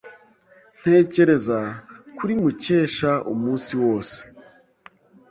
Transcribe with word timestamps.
Ntekereza 0.79 1.59
kuri 2.17 2.33
Mukesha 2.41 3.11
umunsi 3.33 3.71
wose. 3.83 4.17